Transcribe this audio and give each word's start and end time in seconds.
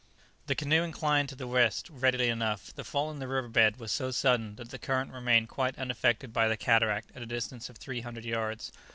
The 0.47 0.55
canoe 0.55 0.81
inclined 0.81 1.29
to 1.29 1.35
the 1.35 1.45
west 1.45 1.87
readily 1.91 2.27
enough; 2.27 2.73
the 2.73 2.83
fall 2.83 3.11
in 3.11 3.19
the 3.19 3.27
river 3.27 3.47
bed 3.47 3.77
was 3.77 3.91
so 3.91 4.09
sudden 4.09 4.55
that 4.55 4.71
the 4.71 4.79
current 4.79 5.11
remained 5.13 5.49
quite 5.49 5.77
unaffected 5.77 6.33
by 6.33 6.47
the 6.47 6.57
cataract 6.57 7.11
at 7.13 7.21
a 7.21 7.27
distance 7.27 7.69
of 7.69 7.77
three 7.77 8.01
hundred 8.01 8.25
yards. 8.25 8.71